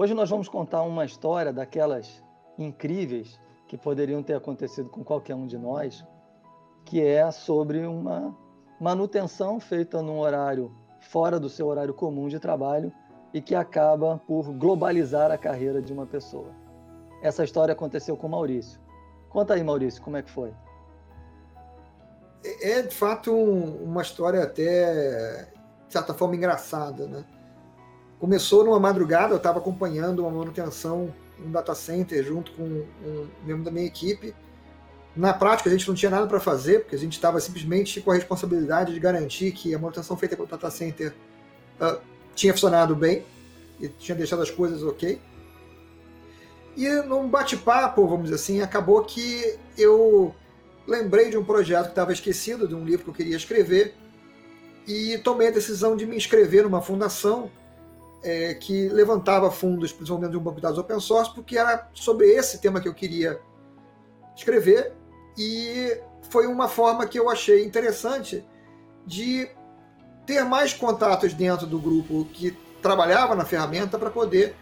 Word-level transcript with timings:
Hoje 0.00 0.14
nós 0.14 0.30
vamos 0.30 0.48
contar 0.48 0.82
uma 0.82 1.04
história 1.04 1.52
daquelas 1.52 2.22
incríveis 2.56 3.36
que 3.66 3.76
poderiam 3.76 4.22
ter 4.22 4.34
acontecido 4.34 4.88
com 4.88 5.02
qualquer 5.02 5.34
um 5.34 5.44
de 5.44 5.58
nós, 5.58 6.06
que 6.84 7.04
é 7.04 7.28
sobre 7.32 7.84
uma 7.84 8.32
manutenção 8.80 9.58
feita 9.58 10.00
num 10.00 10.20
horário 10.20 10.72
fora 11.00 11.40
do 11.40 11.48
seu 11.48 11.66
horário 11.66 11.92
comum 11.92 12.28
de 12.28 12.38
trabalho 12.38 12.92
e 13.34 13.40
que 13.40 13.56
acaba 13.56 14.18
por 14.24 14.52
globalizar 14.52 15.32
a 15.32 15.36
carreira 15.36 15.82
de 15.82 15.92
uma 15.92 16.06
pessoa. 16.06 16.54
Essa 17.20 17.42
história 17.42 17.72
aconteceu 17.72 18.16
com 18.16 18.28
Maurício. 18.28 18.80
Conta 19.28 19.54
aí, 19.54 19.64
Maurício, 19.64 20.00
como 20.00 20.16
é 20.16 20.22
que 20.22 20.30
foi? 20.30 20.54
É, 22.44 22.82
de 22.82 22.94
fato, 22.94 23.32
um, 23.32 23.82
uma 23.82 24.02
história 24.02 24.44
até, 24.44 25.50
de 25.88 25.92
certa 25.92 26.14
forma, 26.14 26.36
engraçada, 26.36 27.04
né? 27.08 27.24
Começou 28.18 28.64
numa 28.64 28.80
madrugada, 28.80 29.32
eu 29.32 29.36
estava 29.36 29.58
acompanhando 29.58 30.20
uma 30.20 30.30
manutenção 30.30 31.14
em 31.38 31.46
um 31.46 31.52
data 31.52 31.74
center 31.74 32.24
junto 32.24 32.50
com 32.52 32.64
um 32.64 33.28
membro 33.44 33.62
da 33.62 33.70
minha 33.70 33.86
equipe. 33.86 34.34
Na 35.14 35.32
prática, 35.32 35.68
a 35.68 35.72
gente 35.72 35.86
não 35.86 35.94
tinha 35.94 36.10
nada 36.10 36.26
para 36.26 36.40
fazer, 36.40 36.80
porque 36.80 36.96
a 36.96 36.98
gente 36.98 37.12
estava 37.12 37.40
simplesmente 37.40 38.00
com 38.00 38.10
a 38.10 38.14
responsabilidade 38.14 38.92
de 38.92 38.98
garantir 38.98 39.52
que 39.52 39.72
a 39.72 39.78
manutenção 39.78 40.16
feita 40.16 40.36
pelo 40.36 40.48
data 40.48 40.68
center 40.70 41.14
uh, 41.80 42.00
tinha 42.34 42.52
funcionado 42.52 42.94
bem 42.96 43.24
e 43.80 43.88
tinha 43.88 44.16
deixado 44.16 44.42
as 44.42 44.50
coisas 44.50 44.82
ok. 44.82 45.20
E 46.76 46.88
num 47.02 47.28
bate-papo, 47.28 48.06
vamos 48.06 48.24
dizer 48.24 48.36
assim, 48.36 48.60
acabou 48.60 49.02
que 49.04 49.58
eu 49.76 50.34
lembrei 50.86 51.30
de 51.30 51.36
um 51.36 51.44
projeto 51.44 51.84
que 51.84 51.90
estava 51.90 52.12
esquecido, 52.12 52.66
de 52.66 52.74
um 52.74 52.84
livro 52.84 53.04
que 53.04 53.10
eu 53.10 53.14
queria 53.14 53.36
escrever, 53.36 53.94
e 54.86 55.18
tomei 55.18 55.48
a 55.48 55.50
decisão 55.52 55.96
de 55.96 56.06
me 56.06 56.16
inscrever 56.16 56.64
numa 56.64 56.80
fundação 56.80 57.50
é, 58.22 58.54
que 58.54 58.88
levantava 58.88 59.50
fundos, 59.50 59.92
principalmente 59.92 60.30
de 60.32 60.36
um 60.36 60.40
banco 60.40 60.56
de 60.56 60.62
dados 60.62 60.78
open 60.78 61.00
source, 61.00 61.32
porque 61.34 61.56
era 61.56 61.88
sobre 61.92 62.26
esse 62.26 62.60
tema 62.60 62.80
que 62.80 62.88
eu 62.88 62.94
queria 62.94 63.40
escrever, 64.36 64.92
e 65.36 66.00
foi 66.30 66.46
uma 66.46 66.68
forma 66.68 67.06
que 67.06 67.18
eu 67.18 67.30
achei 67.30 67.64
interessante 67.64 68.44
de 69.06 69.48
ter 70.26 70.44
mais 70.44 70.74
contatos 70.74 71.32
dentro 71.32 71.66
do 71.66 71.78
grupo 71.78 72.24
que 72.32 72.50
trabalhava 72.82 73.34
na 73.34 73.44
ferramenta 73.44 73.98
para 73.98 74.10
poder 74.10 74.54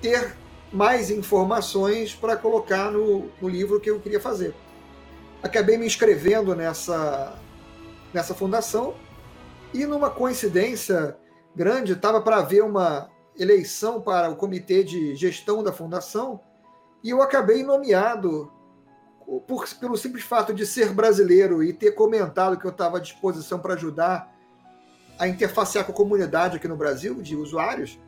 ter 0.00 0.36
mais 0.72 1.10
informações 1.10 2.14
para 2.14 2.36
colocar 2.36 2.90
no, 2.90 3.30
no 3.40 3.48
livro 3.48 3.80
que 3.80 3.90
eu 3.90 3.98
queria 4.00 4.20
fazer. 4.20 4.54
Acabei 5.42 5.76
me 5.76 5.86
inscrevendo 5.86 6.54
nessa, 6.54 7.38
nessa 8.12 8.34
fundação 8.34 8.94
e, 9.72 9.84
numa 9.86 10.10
coincidência, 10.10 11.16
grande, 11.54 11.92
estava 11.92 12.20
para 12.20 12.38
haver 12.38 12.62
uma 12.62 13.10
eleição 13.38 14.00
para 14.00 14.30
o 14.30 14.36
comitê 14.36 14.82
de 14.82 15.14
gestão 15.14 15.62
da 15.62 15.72
fundação 15.72 16.40
e 17.02 17.10
eu 17.10 17.22
acabei 17.22 17.62
nomeado 17.62 18.50
por, 19.46 19.68
pelo 19.78 19.96
simples 19.96 20.24
fato 20.24 20.52
de 20.52 20.66
ser 20.66 20.92
brasileiro 20.92 21.62
e 21.62 21.72
ter 21.72 21.92
comentado 21.92 22.58
que 22.58 22.66
eu 22.66 22.70
estava 22.70 22.98
à 22.98 23.00
disposição 23.00 23.58
para 23.58 23.74
ajudar 23.74 24.34
a 25.18 25.28
interfacear 25.28 25.84
com 25.84 25.92
a 25.92 25.94
comunidade 25.94 26.56
aqui 26.56 26.68
no 26.68 26.76
Brasil 26.76 27.20
de 27.20 27.36
usuários. 27.36 27.98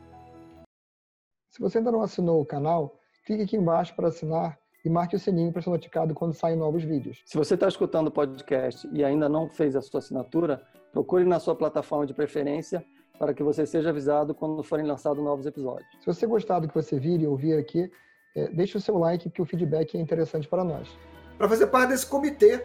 Se 1.51 1.61
você 1.61 1.79
ainda 1.79 1.91
não 1.91 2.03
assinou 2.03 2.41
o 2.41 2.47
canal, 2.47 2.97
clique 3.27 3.43
aqui 3.43 3.57
embaixo 3.57 3.95
para 3.95 4.09
assinar 4.09 4.59
e 4.85 4.89
marque 4.89 5.17
o 5.17 5.19
sininho 5.19 5.53
para 5.53 5.61
ser 5.61 5.71
notificado 5.71 6.15
quando 6.15 6.33
saem 6.33 6.57
novos 6.57 6.83
vídeos. 6.83 7.21
Se 7.27 7.37
você 7.37 7.55
está 7.55 7.69
escutando 7.69 8.09
o 8.09 8.13
podcast 8.13 8.89
e 8.93 9.05
ainda 9.05 9.29
não 9.29 9.49
fez 9.49 9.77
a 9.77 9.83
sua 9.83 9.99
assinatura, 9.99 10.63
procure 10.93 11.25
na 11.25 11.39
sua 11.39 11.55
plataforma 11.55 12.07
de 12.07 12.15
preferência 12.15 12.85
para 13.21 13.35
que 13.35 13.43
você 13.43 13.67
seja 13.67 13.91
avisado 13.91 14.35
quando 14.35 14.63
forem 14.63 14.87
lançados 14.87 15.23
novos 15.23 15.45
episódios. 15.45 15.87
Se 16.01 16.07
você 16.07 16.27
gostar 16.27 16.59
do 16.59 16.67
que 16.67 16.75
você 16.75 16.99
vir 16.99 17.21
e 17.21 17.27
ouvir 17.27 17.53
aqui, 17.53 17.93
é, 18.35 18.49
deixe 18.49 18.79
o 18.79 18.81
seu 18.81 18.97
like, 18.97 19.29
porque 19.29 19.43
o 19.43 19.45
feedback 19.45 19.95
é 19.95 20.01
interessante 20.01 20.49
para 20.49 20.65
nós. 20.65 20.89
Para 21.37 21.47
fazer 21.47 21.67
parte 21.67 21.91
desse 21.91 22.07
comitê 22.07 22.65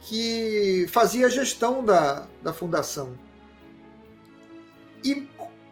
que 0.00 0.86
fazia 0.88 1.26
a 1.26 1.28
gestão 1.28 1.84
da, 1.84 2.26
da 2.42 2.54
fundação. 2.54 3.18
E 5.04 5.28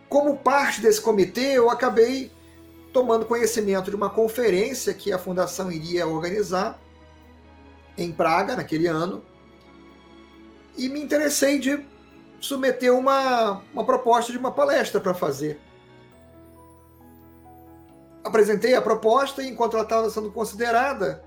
como 0.06 0.37
parte 0.37 0.82
desse 0.82 1.00
comitê, 1.00 1.56
eu 1.56 1.70
acabei 1.70 2.31
tomando 2.93 3.25
conhecimento 3.25 3.88
de 3.88 3.97
uma 3.97 4.10
conferência 4.10 4.93
que 4.93 5.14
a 5.14 5.19
fundação 5.19 5.72
iria 5.72 6.06
organizar 6.06 6.78
em 7.97 8.12
Praga 8.12 8.54
naquele 8.54 8.87
ano 8.87 9.25
e 10.76 10.91
me 10.91 11.00
interessei 11.00 11.59
de 11.59 11.94
submeteu 12.44 12.99
uma, 12.99 13.62
uma 13.72 13.84
proposta 13.84 14.31
de 14.31 14.37
uma 14.37 14.53
palestra 14.53 15.00
para 15.00 15.15
fazer. 15.15 15.59
Apresentei 18.22 18.75
a 18.75 18.82
proposta 18.82 19.43
e, 19.43 19.49
enquanto 19.49 19.75
ela 19.75 19.84
estava 19.84 20.10
sendo 20.10 20.31
considerada, 20.31 21.25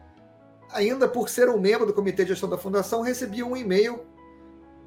ainda 0.71 1.07
por 1.07 1.27
ser 1.27 1.49
um 1.49 1.59
membro 1.59 1.87
do 1.87 1.93
Comitê 1.93 2.23
de 2.23 2.29
Gestão 2.29 2.47
da 2.47 2.57
Fundação, 2.57 3.01
recebi 3.01 3.41
um 3.41 3.57
e-mail 3.57 4.01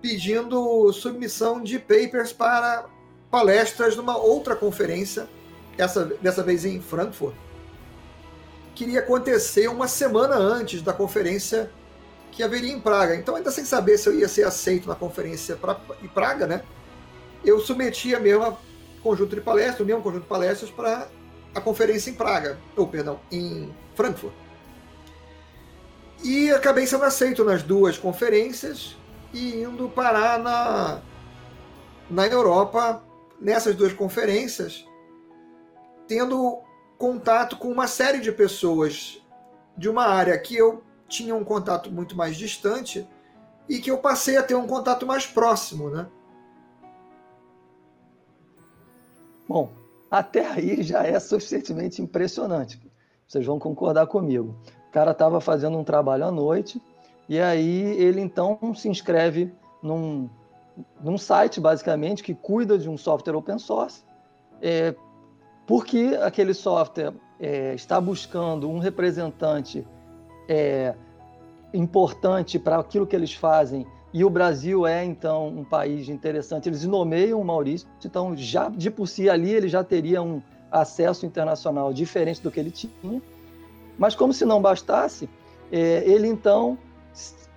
pedindo 0.01 0.93
submissão 0.93 1.61
de 1.61 1.81
papers 1.81 2.33
para 2.33 2.87
palestras 3.29 3.97
numa 3.97 4.17
outra 4.17 4.55
conferência, 4.55 5.29
essa, 5.77 6.05
dessa 6.05 6.45
vez 6.45 6.65
em 6.65 6.81
Frankfurt, 6.81 7.35
que 8.75 8.85
iria 8.85 9.01
acontecer 9.01 9.69
uma 9.69 9.89
semana 9.89 10.37
antes 10.37 10.81
da 10.81 10.93
conferência 10.93 11.71
que 12.31 12.43
haveria 12.43 12.73
em 12.73 12.81
Praga. 12.81 13.15
Então, 13.15 13.37
ainda 13.37 13.51
sem 13.51 13.65
saber 13.65 13.99
se 13.99 14.09
eu 14.09 14.15
ia 14.15 14.29
ser 14.29 14.45
aceito 14.45 14.89
na 14.89 14.95
conferência 14.95 15.57
pra, 15.57 15.81
em 16.03 16.09
Praga, 16.09 16.47
né, 16.47 16.63
eu 17.45 17.61
submeti 17.61 18.15
a 18.15 18.21
mesma 18.21 18.59
conjunto 19.03 19.35
de 19.35 19.41
palestras, 19.41 19.81
o 19.81 19.85
mesmo 19.85 20.03
conjunto 20.03 20.23
de 20.23 20.29
palestras 20.29 20.71
para 20.71 21.09
a 21.55 21.61
conferência 21.61 22.11
em 22.11 22.15
Praga, 22.15 22.59
ou 22.77 22.87
perdão, 22.87 23.21
em 23.31 23.75
Frankfurt. 23.95 24.33
E 26.23 26.51
acabei 26.51 26.87
sendo 26.87 27.05
aceito 27.05 27.45
nas 27.45 27.63
duas 27.63 27.97
conferências 27.97 28.97
e 29.33 29.62
indo 29.62 29.89
parar 29.89 30.39
na, 30.39 31.01
na 32.11 32.27
Europa, 32.27 33.03
nessas 33.41 33.75
duas 33.75 33.93
conferências, 33.93 34.85
tendo 36.07 36.59
contato 36.99 37.57
com 37.57 37.69
uma 37.69 37.87
série 37.87 38.21
de 38.21 38.31
pessoas 38.31 39.23
de 39.77 39.89
uma 39.89 40.07
área 40.07 40.37
que 40.39 40.55
eu 40.55 40.83
tinha 41.10 41.34
um 41.34 41.44
contato 41.44 41.91
muito 41.91 42.16
mais 42.16 42.37
distante 42.37 43.06
e 43.69 43.81
que 43.81 43.91
eu 43.91 43.98
passei 43.98 44.37
a 44.37 44.43
ter 44.43 44.54
um 44.54 44.66
contato 44.66 45.04
mais 45.04 45.26
próximo, 45.26 45.91
né? 45.91 46.06
Bom, 49.47 49.72
até 50.09 50.47
aí 50.47 50.82
já 50.82 51.04
é 51.04 51.19
suficientemente 51.19 52.00
impressionante. 52.00 52.81
Vocês 53.26 53.44
vão 53.44 53.59
concordar 53.59 54.06
comigo. 54.06 54.56
O 54.88 54.93
cara 54.93 55.10
estava 55.10 55.41
fazendo 55.41 55.76
um 55.76 55.84
trabalho 55.84 56.25
à 56.25 56.31
noite 56.31 56.81
e 57.28 57.38
aí 57.41 57.82
ele 58.00 58.20
então 58.20 58.59
se 58.75 58.88
inscreve 58.88 59.53
num, 59.82 60.31
num 61.03 61.19
site, 61.19 61.60
basicamente, 61.60 62.22
que 62.22 62.34
cuida 62.34 62.78
de 62.78 62.88
um 62.88 62.97
software 62.97 63.37
open 63.37 63.59
source, 63.59 64.04
é, 64.62 64.94
porque 65.66 66.19
aquele 66.22 66.54
software 66.54 67.15
é, 67.38 67.75
está 67.75 68.00
buscando 68.00 68.69
um 68.69 68.78
representante 68.78 69.87
é, 70.49 70.95
importante 71.73 72.59
para 72.59 72.78
aquilo 72.78 73.06
que 73.06 73.15
eles 73.15 73.33
fazem 73.33 73.87
e 74.12 74.25
o 74.25 74.31
Brasil 74.31 74.87
é 74.87 75.05
então 75.05 75.49
um 75.49 75.65
país 75.65 76.09
interessante. 76.09 76.69
Eles 76.69 76.84
nomeiam 76.84 77.41
o 77.41 77.45
Maurício, 77.45 77.89
então 78.05 78.37
já 78.37 78.69
de 78.69 78.91
por 78.91 79.06
si 79.06 79.31
ali 79.31 79.53
ele 79.53 79.69
já 79.69 79.84
teria 79.84 80.21
um 80.21 80.43
acesso 80.71 81.25
internacional 81.27 81.93
diferente 81.93 82.43
do 82.43 82.50
que 82.50 82.59
ele 82.59 82.71
tinha. 82.71 83.23
Mas 83.97 84.15
como 84.15 84.33
se 84.33 84.45
não 84.45 84.61
bastasse, 84.61 85.29
é, 85.71 86.03
ele 86.05 86.27
então 86.27 86.77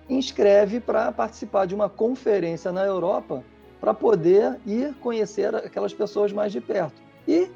inscreve 0.08 0.78
para 0.78 1.10
participar 1.10 1.66
de 1.66 1.74
uma 1.74 1.88
conferência 1.88 2.70
na 2.70 2.84
Europa 2.84 3.42
para 3.80 3.92
poder 3.92 4.60
ir 4.64 4.94
conhecer 4.94 5.54
aquelas 5.54 5.92
pessoas 5.92 6.32
mais 6.32 6.52
de 6.52 6.60
perto. 6.60 7.02
E 7.26 7.50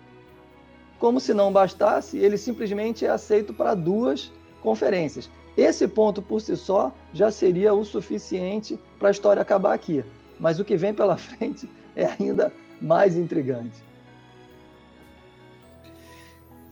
como 0.99 1.21
se 1.21 1.33
não 1.33 1.53
bastasse, 1.53 2.19
ele 2.19 2.37
simplesmente 2.37 3.07
é 3.07 3.11
aceito 3.11 3.55
para 3.55 3.75
duas 3.75 4.33
conferências. 4.63 5.31
Esse 5.57 5.89
ponto 5.89 6.23
por 6.23 6.41
si 6.41 6.57
só 6.57 6.95
já 7.13 7.31
seria 7.31 7.75
o 7.75 7.85
suficiente 7.85 8.79
para 8.99 9.09
a 9.09 9.11
história 9.11 9.43
acabar 9.43 9.75
aqui. 9.75 10.05
Mas 10.39 10.61
o 10.61 10.65
que 10.65 10.77
vem 10.77 10.95
pela 10.95 11.17
frente 11.19 11.69
é 11.97 12.07
ainda 12.19 12.53
mais 12.81 13.17
intrigante. 13.17 13.83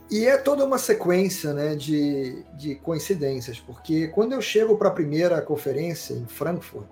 E 0.09 0.25
é 0.25 0.37
toda 0.37 0.65
uma 0.65 0.79
sequência 0.79 1.53
né, 1.53 1.75
de, 1.75 2.45
de 2.57 2.77
coincidências, 2.77 3.59
porque 3.59 4.07
quando 4.09 4.35
eu 4.35 4.41
chego 4.41 4.77
para 4.77 4.89
a 4.89 4.93
primeira 4.93 5.43
conferência 5.43 6.15
em 6.15 6.27
Frankfurt, 6.27 6.87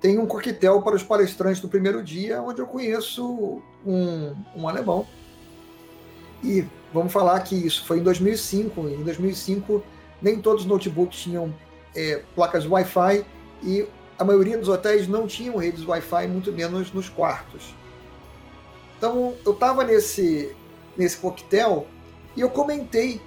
tem 0.00 0.18
um 0.18 0.26
coquetel 0.26 0.80
para 0.82 0.96
os 0.96 1.02
palestrantes 1.02 1.60
do 1.60 1.68
primeiro 1.68 2.02
dia, 2.02 2.40
onde 2.42 2.60
eu 2.60 2.66
conheço 2.66 3.62
um, 3.86 4.34
um 4.56 4.68
alemão. 4.68 5.06
E 6.42 6.64
vamos 6.94 7.12
falar 7.12 7.40
que 7.40 7.54
isso 7.54 7.84
foi 7.84 7.98
em 7.98 8.02
2005. 8.02 8.88
Em 8.88 9.02
2005 9.02 9.82
nem 10.22 10.40
todos 10.40 10.62
os 10.62 10.68
notebooks 10.68 11.18
tinham 11.18 11.52
é, 11.94 12.22
placas 12.34 12.64
Wi-Fi 12.64 13.26
e 13.62 13.86
a 14.18 14.24
maioria 14.24 14.56
dos 14.56 14.68
hotéis 14.68 15.08
não 15.08 15.26
tinham 15.26 15.56
redes 15.56 15.84
Wi-Fi, 15.84 16.28
muito 16.28 16.52
menos 16.52 16.92
nos 16.92 17.08
quartos. 17.08 17.74
Então 18.96 19.34
eu 19.44 19.52
estava 19.52 19.82
nesse 19.84 20.54
nesse 20.96 21.16
coquetel 21.16 21.88
e 22.36 22.40
eu 22.40 22.48
comentei 22.48 23.20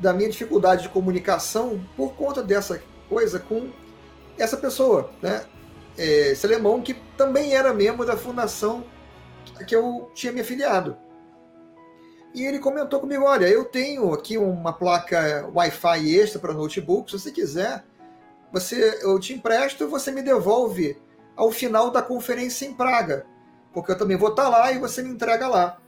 da 0.00 0.12
minha 0.12 0.28
dificuldade 0.28 0.82
de 0.82 0.88
comunicação 0.88 1.80
por 1.96 2.14
conta 2.14 2.42
dessa 2.42 2.82
coisa 3.08 3.38
com 3.38 3.70
essa 4.36 4.56
pessoa, 4.56 5.10
né? 5.22 5.44
É, 5.96 6.32
esse 6.32 6.44
alemão 6.44 6.82
que 6.82 6.94
também 7.16 7.54
era 7.54 7.72
membro 7.72 8.04
da 8.04 8.16
fundação 8.16 8.84
que 9.68 9.76
eu 9.76 10.10
tinha 10.12 10.32
me 10.32 10.40
afiliado. 10.40 10.96
E 12.34 12.44
ele 12.44 12.58
comentou 12.58 12.98
comigo: 12.98 13.24
olha, 13.24 13.46
eu 13.46 13.64
tenho 13.64 14.12
aqui 14.12 14.36
uma 14.36 14.72
placa 14.72 15.48
Wi-Fi 15.54 16.18
extra 16.18 16.40
para 16.40 16.52
notebook, 16.52 17.10
se 17.10 17.18
você 17.18 17.30
quiser, 17.30 17.84
você, 18.52 18.98
eu 19.02 19.18
te 19.18 19.32
empresto 19.32 19.84
e 19.84 19.86
você 19.86 20.10
me 20.10 20.20
devolve 20.20 21.00
ao 21.36 21.50
final 21.50 21.90
da 21.90 22.02
conferência 22.02 22.66
em 22.66 22.74
Praga, 22.74 23.24
porque 23.72 23.92
eu 23.92 23.98
também 23.98 24.16
vou 24.16 24.30
estar 24.30 24.48
lá 24.48 24.72
e 24.72 24.78
você 24.78 25.02
me 25.02 25.10
entrega 25.10 25.46
lá. 25.46 25.80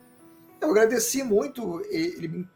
Eu 0.61 0.71
agradeci 0.71 1.23
muito, 1.23 1.83
ele 1.91 2.49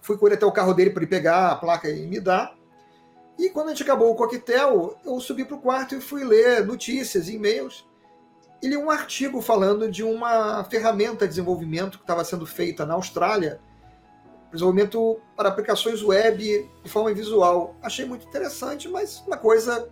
fui 0.00 0.16
com 0.16 0.26
ele 0.26 0.36
até 0.36 0.46
o 0.46 0.52
carro 0.52 0.74
dele 0.74 0.90
para 0.90 1.02
ele 1.02 1.10
pegar 1.10 1.50
a 1.50 1.56
placa 1.56 1.88
e 1.88 2.06
me 2.06 2.20
dar. 2.20 2.54
E 3.38 3.48
quando 3.48 3.68
a 3.68 3.70
gente 3.70 3.82
acabou 3.82 4.10
o 4.10 4.14
coquetel, 4.14 4.98
eu 5.04 5.18
subi 5.18 5.44
para 5.44 5.56
o 5.56 5.60
quarto 5.60 5.94
e 5.94 6.00
fui 6.00 6.24
ler 6.24 6.64
notícias, 6.64 7.28
e-mails. 7.28 7.86
E 8.62 8.68
li 8.68 8.76
um 8.76 8.90
artigo 8.90 9.40
falando 9.40 9.90
de 9.90 10.02
uma 10.02 10.62
ferramenta 10.64 11.24
de 11.24 11.30
desenvolvimento 11.30 11.98
que 11.98 12.04
estava 12.04 12.22
sendo 12.24 12.46
feita 12.46 12.84
na 12.84 12.94
Austrália, 12.94 13.60
desenvolvimento 14.52 15.20
para 15.36 15.48
aplicações 15.48 16.02
web 16.02 16.68
de 16.82 16.90
forma 16.90 17.12
visual. 17.14 17.74
Achei 17.82 18.04
muito 18.04 18.26
interessante, 18.26 18.88
mas 18.88 19.22
uma 19.26 19.36
coisa 19.36 19.88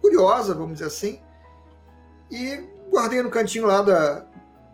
curiosa, 0.00 0.54
vamos 0.54 0.74
dizer 0.74 0.86
assim. 0.86 1.20
E 2.30 2.64
guardei 2.90 3.22
no 3.22 3.30
cantinho 3.30 3.66
lá 3.66 3.82
da, 3.82 4.24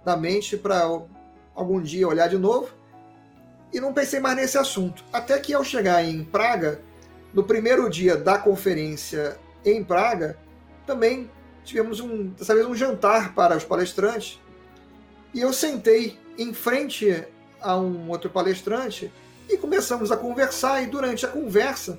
da 0.04 0.16
mente 0.16 0.56
para 0.56 0.82
algum 1.54 1.80
dia 1.80 2.08
olhar 2.08 2.28
de 2.28 2.36
novo. 2.36 2.68
E 3.72 3.80
não 3.80 3.92
pensei 3.92 4.20
mais 4.20 4.36
nesse 4.36 4.58
assunto. 4.58 5.04
Até 5.12 5.38
que 5.38 5.54
ao 5.54 5.64
chegar 5.64 6.04
em 6.04 6.24
Praga, 6.24 6.80
no 7.32 7.44
primeiro 7.44 7.88
dia 7.88 8.16
da 8.16 8.38
conferência 8.38 9.38
em 9.64 9.84
Praga, 9.84 10.38
também 10.86 11.30
tivemos 11.68 12.00
um, 12.00 12.28
dessa 12.28 12.54
vez 12.54 12.66
um 12.66 12.74
jantar 12.74 13.34
para 13.34 13.56
os 13.56 13.64
palestrantes. 13.64 14.40
E 15.32 15.40
eu 15.40 15.52
sentei 15.52 16.18
em 16.38 16.54
frente 16.54 17.24
a 17.60 17.76
um 17.76 18.08
outro 18.08 18.30
palestrante 18.30 19.12
e 19.48 19.56
começamos 19.56 20.10
a 20.10 20.16
conversar. 20.16 20.82
E 20.82 20.86
durante 20.86 21.26
a 21.26 21.28
conversa, 21.28 21.98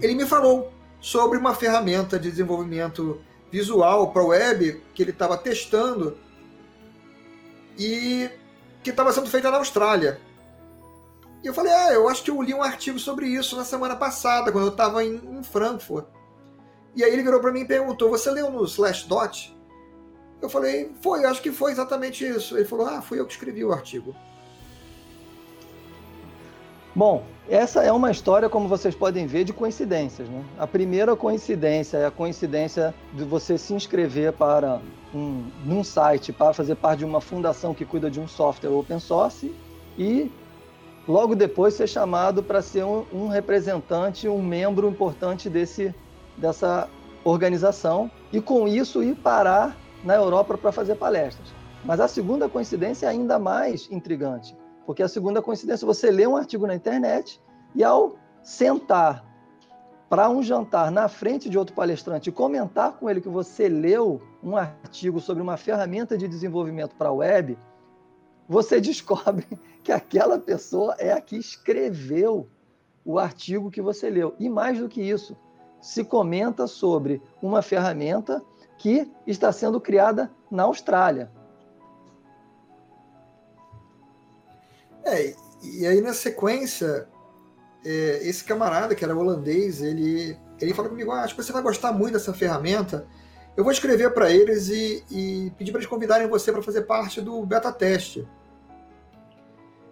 ele 0.00 0.14
me 0.14 0.24
falou 0.24 0.72
sobre 1.00 1.38
uma 1.38 1.54
ferramenta 1.54 2.18
de 2.18 2.30
desenvolvimento 2.30 3.20
visual 3.50 4.12
para 4.12 4.22
web 4.22 4.82
que 4.94 5.02
ele 5.02 5.10
estava 5.10 5.36
testando 5.36 6.16
e 7.78 8.30
que 8.82 8.90
estava 8.90 9.12
sendo 9.12 9.28
feita 9.28 9.50
na 9.50 9.58
Austrália. 9.58 10.20
E 11.42 11.46
eu 11.46 11.54
falei, 11.54 11.72
ah, 11.72 11.92
eu 11.92 12.08
acho 12.08 12.22
que 12.22 12.30
eu 12.30 12.40
li 12.42 12.54
um 12.54 12.62
artigo 12.62 12.98
sobre 12.98 13.26
isso 13.26 13.56
na 13.56 13.64
semana 13.64 13.94
passada, 13.94 14.50
quando 14.50 14.66
eu 14.66 14.72
estava 14.72 15.04
em, 15.04 15.16
em, 15.16 15.42
Frankfurt. 15.42 16.06
E 16.96 17.04
aí 17.04 17.12
ele 17.12 17.22
virou 17.22 17.40
para 17.40 17.52
mim 17.52 17.60
e 17.60 17.64
perguntou, 17.66 18.08
você 18.08 18.30
leu 18.30 18.50
no 18.50 18.64
Slashdot? 18.64 19.54
Eu 20.40 20.48
falei, 20.48 20.90
foi, 21.02 21.24
acho 21.26 21.42
que 21.42 21.52
foi 21.52 21.70
exatamente 21.70 22.26
isso. 22.26 22.56
Ele 22.56 22.64
falou, 22.64 22.86
ah, 22.86 23.02
fui 23.02 23.20
eu 23.20 23.26
que 23.26 23.32
escrevi 23.32 23.64
o 23.64 23.72
artigo. 23.72 24.16
Bom, 26.94 27.24
essa 27.46 27.82
é 27.82 27.92
uma 27.92 28.10
história, 28.10 28.48
como 28.48 28.66
vocês 28.68 28.94
podem 28.94 29.26
ver, 29.26 29.44
de 29.44 29.52
coincidências. 29.52 30.26
Né? 30.28 30.42
A 30.58 30.66
primeira 30.66 31.14
coincidência 31.14 31.98
é 31.98 32.06
a 32.06 32.10
coincidência 32.10 32.94
de 33.12 33.22
você 33.22 33.58
se 33.58 33.74
inscrever 33.74 34.32
para 34.32 34.80
um, 35.14 35.44
num 35.62 35.84
site 35.84 36.32
para 36.32 36.54
fazer 36.54 36.74
parte 36.76 37.00
de 37.00 37.04
uma 37.04 37.20
fundação 37.20 37.74
que 37.74 37.84
cuida 37.84 38.10
de 38.10 38.18
um 38.18 38.26
software 38.26 38.70
open 38.70 38.98
source 38.98 39.54
e 39.98 40.32
logo 41.06 41.34
depois 41.34 41.74
ser 41.74 41.86
chamado 41.86 42.42
para 42.42 42.62
ser 42.62 42.84
um, 42.84 43.04
um, 43.12 43.28
representante, 43.28 44.26
um 44.26 44.42
membro 44.42 44.88
importante 44.88 45.50
desse, 45.50 45.94
dessa 46.36 46.88
organização 47.24 48.10
e 48.32 48.40
com 48.40 48.68
isso 48.68 49.02
ir 49.02 49.16
parar 49.16 49.76
na 50.04 50.14
Europa 50.14 50.56
para 50.56 50.72
fazer 50.72 50.94
palestras. 50.96 51.52
Mas 51.84 52.00
a 52.00 52.08
segunda 52.08 52.48
coincidência 52.48 53.06
é 53.06 53.08
ainda 53.08 53.38
mais 53.38 53.88
intrigante, 53.90 54.56
porque 54.84 55.02
a 55.02 55.08
segunda 55.08 55.42
coincidência 55.42 55.86
você 55.86 56.10
lê 56.10 56.26
um 56.26 56.36
artigo 56.36 56.66
na 56.66 56.74
internet 56.74 57.40
e 57.74 57.82
ao 57.82 58.16
sentar 58.42 59.24
para 60.08 60.28
um 60.30 60.42
jantar 60.42 60.90
na 60.90 61.08
frente 61.08 61.48
de 61.48 61.58
outro 61.58 61.74
palestrante 61.74 62.28
e 62.28 62.32
comentar 62.32 62.92
com 62.92 63.10
ele 63.10 63.20
que 63.20 63.28
você 63.28 63.68
leu 63.68 64.22
um 64.42 64.56
artigo 64.56 65.18
sobre 65.18 65.42
uma 65.42 65.56
ferramenta 65.56 66.16
de 66.16 66.28
desenvolvimento 66.28 66.94
para 66.94 67.08
a 67.08 67.12
web, 67.12 67.58
você 68.48 68.78
descobre 68.80 69.46
que 69.82 69.90
aquela 69.90 70.38
pessoa 70.38 70.94
é 70.98 71.12
a 71.12 71.20
que 71.20 71.36
escreveu 71.36 72.48
o 73.04 73.18
artigo 73.18 73.70
que 73.70 73.82
você 73.82 74.08
leu. 74.08 74.34
E 74.38 74.48
mais 74.48 74.78
do 74.78 74.88
que 74.88 75.02
isso, 75.02 75.36
se 75.80 76.04
comenta 76.04 76.66
sobre 76.66 77.22
uma 77.40 77.62
ferramenta 77.62 78.42
que 78.78 79.10
está 79.26 79.52
sendo 79.52 79.80
criada 79.80 80.30
na 80.50 80.64
Austrália. 80.64 81.30
É, 85.04 85.34
e 85.62 85.86
aí 85.86 86.00
na 86.00 86.12
sequência, 86.12 87.08
é, 87.84 88.20
esse 88.28 88.44
camarada 88.44 88.94
que 88.94 89.04
era 89.04 89.16
holandês, 89.16 89.80
ele, 89.80 90.36
ele 90.60 90.74
falou 90.74 90.90
comigo, 90.90 91.12
ah, 91.12 91.22
acho 91.22 91.34
que 91.34 91.42
você 91.42 91.52
vai 91.52 91.62
gostar 91.62 91.92
muito 91.92 92.14
dessa 92.14 92.34
ferramenta, 92.34 93.06
eu 93.56 93.64
vou 93.64 93.72
escrever 93.72 94.12
para 94.12 94.30
eles 94.30 94.68
e, 94.68 95.02
e 95.10 95.52
pedir 95.56 95.70
para 95.70 95.80
eles 95.80 95.88
convidarem 95.88 96.28
você 96.28 96.52
para 96.52 96.62
fazer 96.62 96.82
parte 96.82 97.20
do 97.20 97.44
beta 97.46 97.72
teste. 97.72 98.28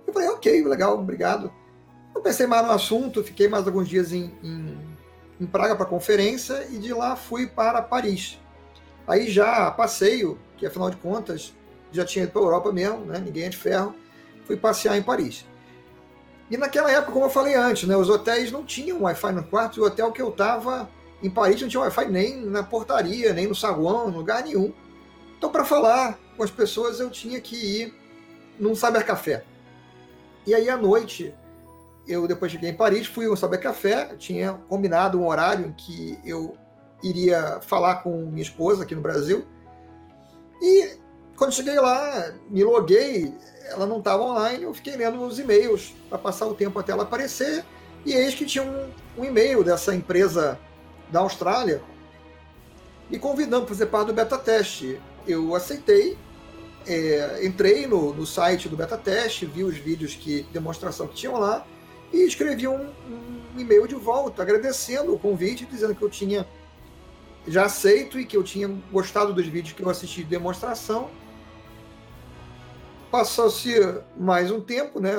Eu 0.06 0.12
falei, 0.12 0.28
ok, 0.28 0.64
legal, 0.64 0.98
obrigado. 0.98 1.50
Eu 2.14 2.20
pensei 2.20 2.46
mais 2.46 2.66
no 2.66 2.72
assunto, 2.72 3.24
fiquei 3.24 3.48
mais 3.48 3.66
alguns 3.66 3.88
dias 3.88 4.12
em, 4.12 4.32
em, 4.42 4.78
em 5.40 5.46
Praga 5.46 5.74
para 5.76 5.86
conferência 5.86 6.66
e 6.70 6.78
de 6.78 6.92
lá 6.92 7.16
fui 7.16 7.46
para 7.46 7.82
Paris. 7.82 8.38
Aí 9.06 9.30
já 9.30 9.70
passeio, 9.70 10.38
que 10.56 10.66
afinal 10.66 10.90
de 10.90 10.96
contas 10.96 11.52
já 11.92 12.04
tinha 12.04 12.24
ido 12.24 12.32
para 12.32 12.42
a 12.42 12.44
Europa 12.44 12.72
mesmo, 12.72 13.04
né? 13.04 13.22
ninguém 13.24 13.44
é 13.44 13.48
de 13.48 13.56
ferro, 13.56 13.94
fui 14.46 14.56
passear 14.56 14.96
em 14.96 15.02
Paris. 15.02 15.46
E 16.50 16.56
naquela 16.56 16.90
época, 16.90 17.12
como 17.12 17.24
eu 17.24 17.30
falei 17.30 17.54
antes, 17.54 17.88
né, 17.88 17.96
os 17.96 18.08
hotéis 18.08 18.52
não 18.52 18.64
tinham 18.64 19.02
Wi-Fi 19.02 19.32
no 19.32 19.44
quarto, 19.44 19.78
e 19.78 19.80
o 19.80 19.86
hotel 19.86 20.12
que 20.12 20.20
eu 20.20 20.28
estava 20.28 20.88
em 21.22 21.30
Paris 21.30 21.60
não 21.60 21.68
tinha 21.68 21.80
Wi-Fi 21.80 22.06
nem 22.06 22.44
na 22.44 22.62
portaria, 22.62 23.32
nem 23.32 23.46
no 23.46 23.54
saguão, 23.54 24.10
em 24.10 24.12
lugar 24.12 24.42
nenhum. 24.44 24.72
Então, 25.38 25.50
para 25.50 25.64
falar 25.64 26.18
com 26.36 26.42
as 26.42 26.50
pessoas, 26.50 27.00
eu 27.00 27.10
tinha 27.10 27.40
que 27.40 27.56
ir 27.56 27.94
num 28.58 28.74
Saber 28.74 29.04
Café. 29.04 29.44
E 30.46 30.54
aí, 30.54 30.68
à 30.68 30.76
noite, 30.76 31.34
eu 32.06 32.28
depois 32.28 32.52
cheguei 32.52 32.70
em 32.70 32.74
Paris, 32.74 33.06
fui 33.06 33.26
ao 33.26 33.36
Saber 33.36 33.58
Café, 33.58 34.14
tinha 34.16 34.54
combinado 34.68 35.18
um 35.18 35.26
horário 35.26 35.66
em 35.66 35.72
que 35.72 36.18
eu 36.24 36.56
iria 37.02 37.60
falar 37.62 37.96
com 37.96 38.26
minha 38.26 38.42
esposa 38.42 38.82
aqui 38.82 38.94
no 38.94 39.00
Brasil. 39.00 39.44
E 40.60 40.98
quando 41.36 41.52
cheguei 41.52 41.78
lá, 41.78 42.32
me 42.48 42.62
loguei, 42.62 43.34
ela 43.64 43.86
não 43.86 43.98
estava 43.98 44.22
online, 44.22 44.64
eu 44.64 44.74
fiquei 44.74 44.96
lendo 44.96 45.22
os 45.22 45.38
e-mails 45.38 45.94
para 46.08 46.18
passar 46.18 46.46
o 46.46 46.54
tempo 46.54 46.78
até 46.78 46.92
ela 46.92 47.02
aparecer. 47.02 47.64
E 48.04 48.12
eis 48.12 48.34
que 48.34 48.44
tinha 48.44 48.64
um, 48.64 48.90
um 49.18 49.24
e-mail 49.24 49.64
dessa 49.64 49.94
empresa 49.94 50.58
da 51.10 51.20
Austrália 51.20 51.82
me 53.10 53.18
convidando 53.18 53.64
para 53.64 53.74
fazer 53.74 53.86
parte 53.86 54.08
do 54.08 54.12
beta 54.14 54.38
teste. 54.38 55.00
Eu 55.26 55.54
aceitei, 55.54 56.18
é, 56.86 57.40
entrei 57.44 57.86
no, 57.86 58.12
no, 58.12 58.26
site 58.26 58.68
do 58.68 58.76
beta 58.76 58.96
teste, 58.96 59.46
vi 59.46 59.64
os 59.64 59.76
vídeos 59.76 60.14
que 60.14 60.42
demonstração 60.52 61.06
que 61.06 61.14
tinham 61.14 61.38
lá 61.38 61.66
e 62.14 62.24
escrevi 62.24 62.68
um, 62.68 62.92
um 63.08 63.58
e-mail 63.58 63.88
de 63.88 63.96
volta 63.96 64.42
agradecendo 64.42 65.12
o 65.12 65.18
convite, 65.18 65.66
dizendo 65.66 65.94
que 65.96 66.02
eu 66.02 66.08
tinha 66.08 66.46
já 67.46 67.64
aceito 67.64 68.18
e 68.18 68.24
que 68.24 68.36
eu 68.36 68.42
tinha 68.42 68.68
gostado 68.90 69.34
dos 69.34 69.46
vídeos 69.46 69.74
que 69.74 69.82
eu 69.82 69.90
assisti 69.90 70.22
de 70.22 70.30
demonstração. 70.30 71.10
Passou-se 73.10 73.74
mais 74.16 74.50
um 74.50 74.60
tempo, 74.60 75.00
né? 75.00 75.12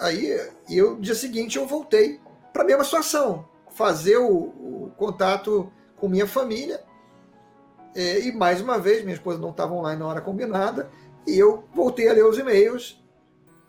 Aí, 0.00 0.38
e 0.68 0.76
eu, 0.76 0.96
dia 0.96 1.14
seguinte, 1.14 1.56
eu 1.56 1.66
voltei 1.66 2.20
para 2.52 2.62
a 2.62 2.66
mesma 2.66 2.84
situação 2.84 3.48
fazer 3.70 4.18
o, 4.18 4.28
o 4.28 4.92
contato 4.96 5.72
com 5.96 6.08
minha 6.08 6.26
família. 6.26 6.84
É, 7.94 8.20
e 8.20 8.32
mais 8.32 8.60
uma 8.60 8.78
vez, 8.78 9.02
minha 9.02 9.14
esposa 9.14 9.38
não 9.38 9.50
estava 9.50 9.74
online 9.74 9.98
na 9.98 10.06
hora 10.06 10.20
combinada, 10.20 10.90
e 11.26 11.36
eu 11.36 11.64
voltei 11.74 12.08
a 12.08 12.12
ler 12.12 12.24
os 12.24 12.38
e-mails, 12.38 13.02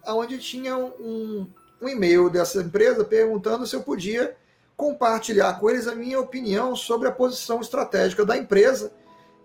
onde 0.07 0.37
tinha 0.37 0.77
um, 0.77 1.51
um 1.81 1.89
e-mail 1.89 2.29
dessa 2.29 2.61
empresa 2.61 3.03
perguntando 3.03 3.65
se 3.65 3.75
eu 3.75 3.81
podia 3.81 4.35
compartilhar 4.77 5.59
com 5.59 5.69
eles 5.69 5.87
a 5.87 5.95
minha 5.95 6.19
opinião 6.19 6.75
sobre 6.75 7.07
a 7.07 7.11
posição 7.11 7.59
estratégica 7.59 8.25
da 8.25 8.37
empresa 8.37 8.93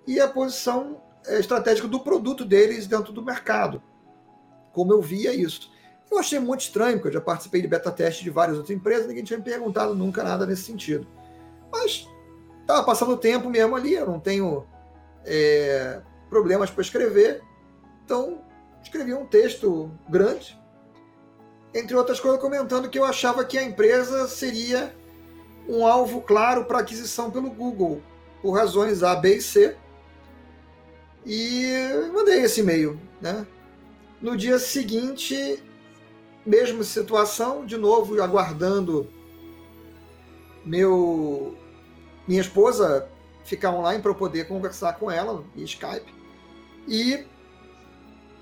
e 0.07 0.21
a 0.21 0.28
posição 0.28 1.00
é, 1.26 1.38
estratégica 1.38 1.88
do 1.88 2.00
produto 2.00 2.45
deles 2.45 2.87
dentro 2.87 3.12
do 3.12 3.23
mercado. 3.23 3.83
Como 4.73 4.93
eu 4.93 5.00
via 5.00 5.35
isso. 5.35 5.71
Eu 6.11 6.19
achei 6.19 6.38
muito 6.38 6.61
estranho, 6.61 6.97
porque 6.97 7.09
eu 7.09 7.12
já 7.12 7.21
participei 7.21 7.61
de 7.61 7.69
beta 7.69 7.90
teste 7.90 8.23
de 8.23 8.31
várias 8.31 8.57
outras 8.57 8.76
empresas, 8.76 9.07
ninguém 9.07 9.25
tinha 9.25 9.38
me 9.38 9.45
perguntado 9.45 9.95
nunca 9.95 10.23
nada 10.23 10.47
nesse 10.47 10.62
sentido. 10.62 11.07
Mas 11.71 12.09
estava 12.61 12.85
passando 12.85 13.12
o 13.12 13.16
tempo 13.16 13.50
mesmo 13.50 13.75
ali, 13.75 13.95
eu 13.95 14.07
não 14.07 14.21
tenho 14.21 14.66
é, 15.25 16.00
problemas 16.31 16.71
para 16.71 16.83
escrever, 16.83 17.43
então 18.05 18.40
escrevi 18.83 19.12
um 19.12 19.26
texto 19.26 19.90
grande, 20.09 20.59
entre 21.78 21.95
outras 21.95 22.18
coisas, 22.18 22.40
comentando 22.40 22.88
que 22.88 22.99
eu 22.99 23.04
achava 23.04 23.45
que 23.45 23.59
a 23.59 23.62
empresa 23.62 24.26
seria 24.28 24.95
um 25.68 25.87
alvo 25.87 26.21
claro 26.23 26.64
para 26.64 26.78
aquisição 26.78 27.30
pelo 27.30 27.50
Google, 27.50 28.00
por 28.40 28.52
razões 28.52 29.02
A, 29.02 29.14
B 29.16 29.37
e 29.37 29.42
C. 29.42 29.76
E 31.25 31.73
mandei 32.14 32.42
esse 32.42 32.61
e-mail. 32.61 32.99
Né? 33.21 33.47
No 34.23 34.37
dia 34.37 34.59
seguinte, 34.59 35.62
mesma 36.45 36.85
situação, 36.85 37.66
de 37.66 37.76
novo 37.76 38.21
aguardando 38.23 39.11
meu 40.64 41.56
minha 42.26 42.40
esposa 42.40 43.09
ficar 43.45 43.71
online 43.71 44.02
para 44.02 44.11
eu 44.11 44.14
poder 44.16 44.49
conversar 44.49 44.95
com 44.95 45.11
ela 45.11 45.45
via 45.54 45.64
Skype. 45.64 46.14
E 46.88 47.25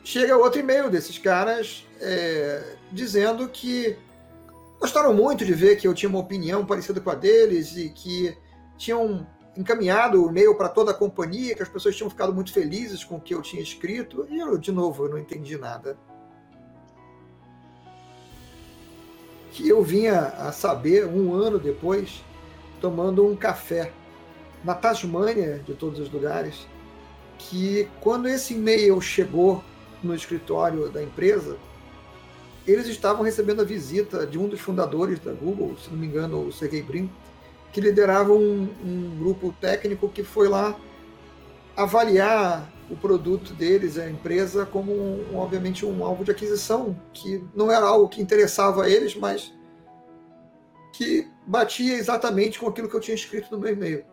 chega 0.02 0.36
outro 0.36 0.60
e-mail 0.60 0.90
desses 0.90 1.18
caras 1.18 1.86
é, 2.00 2.76
dizendo 2.94 3.48
que 3.48 3.96
gostaram 4.80 5.12
muito 5.12 5.44
de 5.44 5.52
ver 5.52 5.76
que 5.76 5.86
eu 5.86 5.92
tinha 5.92 6.08
uma 6.08 6.20
opinião 6.20 6.64
parecida 6.64 7.00
com 7.00 7.10
a 7.10 7.14
deles 7.14 7.76
e 7.76 7.90
que 7.90 8.36
tinham 8.78 9.26
encaminhado 9.56 10.24
o 10.24 10.30
e-mail 10.30 10.54
para 10.56 10.68
toda 10.68 10.92
a 10.92 10.94
companhia, 10.94 11.54
que 11.54 11.62
as 11.62 11.68
pessoas 11.68 11.96
tinham 11.96 12.10
ficado 12.10 12.32
muito 12.32 12.52
felizes 12.52 13.04
com 13.04 13.16
o 13.16 13.20
que 13.20 13.34
eu 13.34 13.42
tinha 13.42 13.62
escrito. 13.62 14.26
E 14.30 14.38
eu, 14.38 14.56
de 14.56 14.72
novo, 14.72 15.04
eu 15.04 15.10
não 15.10 15.18
entendi 15.18 15.56
nada. 15.56 15.96
Que 19.50 19.68
eu 19.68 19.82
vinha 19.82 20.20
a 20.20 20.52
saber 20.52 21.06
um 21.06 21.32
ano 21.32 21.58
depois, 21.58 22.24
tomando 22.80 23.26
um 23.26 23.36
café 23.36 23.92
na 24.64 24.74
Tasmânia, 24.74 25.60
de 25.64 25.74
todos 25.74 26.00
os 26.00 26.10
lugares, 26.10 26.66
que 27.38 27.88
quando 28.00 28.28
esse 28.28 28.54
e-mail 28.54 29.00
chegou 29.00 29.62
no 30.02 30.14
escritório 30.14 30.90
da 30.90 31.02
empresa, 31.02 31.56
eles 32.66 32.86
estavam 32.86 33.22
recebendo 33.22 33.60
a 33.60 33.64
visita 33.64 34.26
de 34.26 34.38
um 34.38 34.48
dos 34.48 34.60
fundadores 34.60 35.18
da 35.20 35.32
Google, 35.32 35.76
se 35.76 35.90
não 35.90 35.98
me 35.98 36.06
engano, 36.06 36.46
o 36.46 36.52
Sergey 36.52 36.82
Brin, 36.82 37.10
que 37.72 37.80
liderava 37.80 38.32
um, 38.32 38.68
um 38.84 39.18
grupo 39.18 39.54
técnico 39.60 40.08
que 40.08 40.22
foi 40.22 40.48
lá 40.48 40.74
avaliar 41.76 42.72
o 42.88 42.96
produto 42.96 43.52
deles, 43.52 43.98
a 43.98 44.08
empresa, 44.08 44.64
como, 44.64 44.92
um, 44.92 45.36
obviamente, 45.36 45.84
um 45.84 46.04
alvo 46.04 46.24
de 46.24 46.30
aquisição, 46.30 46.96
que 47.12 47.42
não 47.54 47.70
era 47.70 47.84
algo 47.84 48.08
que 48.08 48.22
interessava 48.22 48.84
a 48.84 48.88
eles, 48.88 49.16
mas 49.16 49.52
que 50.92 51.28
batia 51.46 51.94
exatamente 51.94 52.58
com 52.58 52.68
aquilo 52.68 52.88
que 52.88 52.94
eu 52.94 53.00
tinha 53.00 53.14
escrito 53.14 53.50
no 53.50 53.58
meu 53.58 53.72
e-mail. 53.72 54.04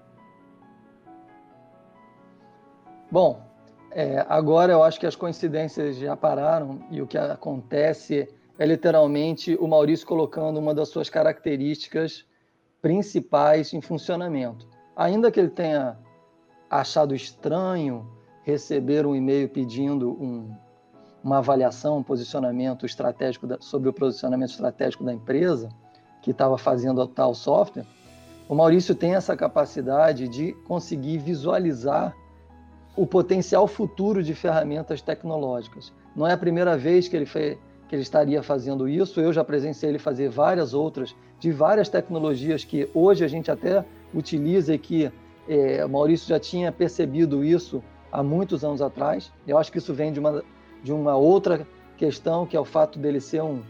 Bom, 3.12 3.46
é, 3.91 4.25
agora 4.27 4.72
eu 4.72 4.81
acho 4.81 5.00
que 5.00 5.05
as 5.05 5.15
coincidências 5.15 5.98
já 5.98 6.15
pararam 6.15 6.79
e 6.89 7.01
o 7.01 7.08
que 7.08 7.17
acontece 7.17 8.27
é 8.62 8.65
literalmente 8.68 9.58
o 9.60 9.68
Maurício 9.68 10.06
colocando 10.06 10.60
uma 10.60 10.72
das 10.72 10.89
suas 10.89 11.10
características 11.10 12.24
principais 12.80 13.74
em 13.74 13.82
funcionamento. 13.82 14.68
Ainda 14.96 15.32
que 15.32 15.39
ele 15.39 15.50
tenha 15.50 15.98
achado 16.70 17.15
estranho 17.15 18.08
receber 18.44 19.03
um 19.03 19.15
e-mail 19.15 19.50
pedindo 19.50 20.12
um, 20.12 20.56
uma 21.24 21.39
avaliação, 21.39 21.98
um 21.98 22.03
posicionamento 22.03 22.86
estratégico 22.86 23.48
da, 23.48 23.58
sobre 23.60 23.89
o 23.89 23.94
posicionamento 23.94 24.51
estratégico 24.51 25.03
da 25.03 25.12
empresa 25.12 25.70
que 26.22 26.30
estava 26.30 26.56
fazendo 26.56 27.08
tal 27.08 27.34
software, 27.34 27.88
o 28.48 28.53
Maurício 28.53 28.94
tem 28.94 29.15
essa 29.15 29.36
capacidade 29.36 30.27
de 30.27 30.53
conseguir 30.68 31.18
visualizar 31.18 32.15
o 32.96 33.08
potencial 33.08 33.68
futuro 33.68 34.22
de 34.22 34.36
ferramentas 34.36 35.01
tecnológicas. 35.01 35.91
Não 36.15 36.27
é 36.27 36.34
a 36.34 36.38
primeira 36.38 36.77
vez 36.77 37.08
que 37.08 37.15
ele, 37.15 37.25
fez, 37.25 37.58
que 37.91 37.95
ele 37.95 38.03
estaria 38.03 38.41
fazendo 38.41 38.88
isso, 38.88 39.19
eu 39.19 39.33
já 39.33 39.43
presenciei 39.43 39.91
ele 39.91 40.00
fazer 40.00 40.29
várias 40.29 40.74
outras, 40.74 41.13
de 41.38 41.51
várias 41.51 41.89
tecnologias 41.89 42.63
que 42.63 42.89
hoje 42.93 43.25
a 43.25 43.27
gente 43.27 43.51
até 43.51 43.83
utiliza 44.13 44.74
e 44.74 44.77
que 44.77 45.12
é, 45.45 45.86
Maurício 45.86 46.29
já 46.29 46.39
tinha 46.39 46.71
percebido 46.71 47.43
isso 47.43 47.83
há 48.10 48.24
muitos 48.24 48.63
anos 48.63 48.81
atrás. 48.81 49.29
Eu 49.45 49.57
acho 49.57 49.69
que 49.69 49.77
isso 49.77 49.93
vem 49.93 50.13
de 50.13 50.21
uma, 50.21 50.41
de 50.81 50.93
uma 50.93 51.17
outra 51.17 51.67
questão, 51.98 52.45
que 52.45 52.55
é 52.55 52.60
o 52.62 52.63
fato 52.63 52.98
dele 52.98 53.19
ser 53.19 53.43
um, 53.43 53.62